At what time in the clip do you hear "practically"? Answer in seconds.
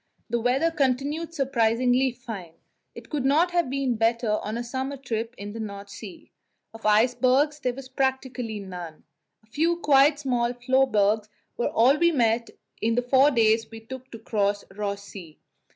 7.87-8.59